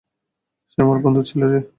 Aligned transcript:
সে 0.69 0.77
আমার 0.81 0.97
বন্ধুর 1.03 1.25
ছেলে, 1.29 1.47
রে। 1.47 1.61